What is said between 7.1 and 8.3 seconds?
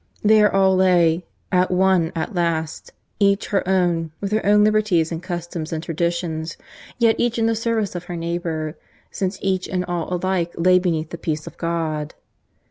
each in the service of her